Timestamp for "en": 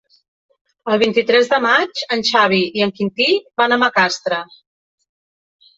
2.17-2.25, 2.89-2.95